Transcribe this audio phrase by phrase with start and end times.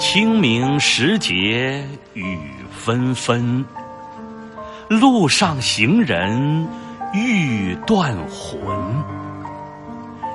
[0.00, 2.38] 清明时节雨
[2.72, 3.62] 纷纷，
[4.88, 6.66] 路上行人
[7.12, 8.58] 欲断魂。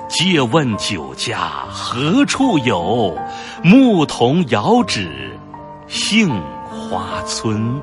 [0.08, 1.36] 借问酒家
[1.68, 3.18] 何处有？
[3.64, 5.36] 牧童遥指
[5.88, 6.40] 杏
[6.70, 7.82] 花村。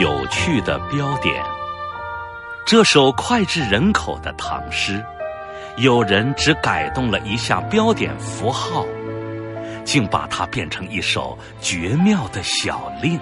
[0.00, 1.40] 有趣的标点，
[2.66, 5.00] 这首脍炙人口的唐诗，
[5.80, 8.84] 有人只改动了一下标点符号，
[9.82, 13.18] 竟把它变成一首绝妙的小令。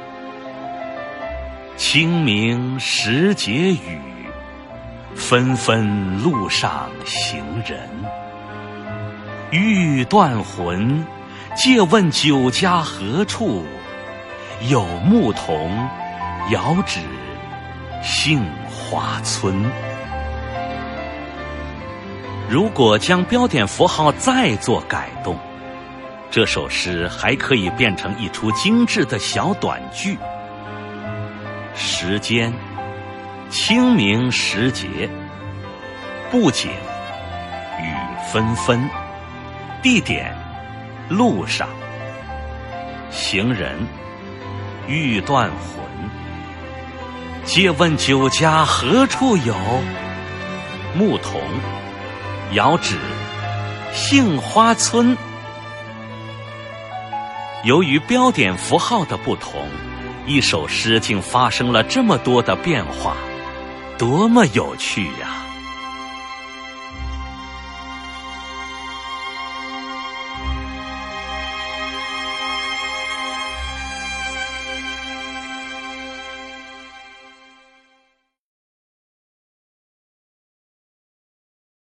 [1.76, 4.00] 清明时节雨，
[5.14, 7.88] 纷纷路上行人。
[9.52, 11.06] 欲断魂，
[11.54, 13.64] 借问酒家何处？
[14.68, 15.88] 有牧童。
[16.50, 16.98] 遥指
[18.02, 19.64] 杏花村。
[22.48, 25.38] 如果将标点符号再做改动，
[26.30, 30.16] 这首诗还可以变成一出精致的小短剧。
[31.74, 32.50] 时间：
[33.50, 35.10] 清明时节，
[36.30, 36.70] 布景：
[37.82, 37.92] 雨
[38.32, 38.88] 纷纷，
[39.82, 40.34] 地点：
[41.10, 41.68] 路上，
[43.10, 43.76] 行人：
[44.86, 45.86] 欲断魂。
[47.44, 49.54] 借问酒家何处有？
[50.94, 51.38] 牧童
[52.52, 52.96] 遥指
[53.92, 55.16] 杏花村。
[57.64, 59.68] 由于标点符号的不同，
[60.26, 63.16] 一首诗竟发生了这么多的变化，
[63.98, 65.44] 多么有趣呀！